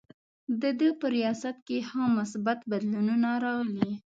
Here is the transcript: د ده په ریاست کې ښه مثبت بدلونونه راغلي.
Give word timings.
د 0.61 0.63
ده 0.79 0.89
په 0.99 1.07
ریاست 1.17 1.57
کې 1.67 1.77
ښه 1.87 2.01
مثبت 2.17 2.59
بدلونونه 2.71 3.29
راغلي. 3.45 3.91